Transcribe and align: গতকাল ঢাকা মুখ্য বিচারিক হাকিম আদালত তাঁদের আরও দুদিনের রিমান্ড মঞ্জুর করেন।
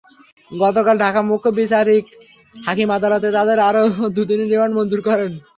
গতকাল 0.51 0.95
ঢাকা 1.03 1.21
মুখ্য 1.29 1.47
বিচারিক 1.59 2.05
হাকিম 2.53 2.89
আদালত 2.97 3.23
তাঁদের 3.35 3.59
আরও 3.69 3.83
দুদিনের 4.15 4.49
রিমান্ড 4.49 4.73
মঞ্জুর 4.77 5.01
করেন। 5.07 5.31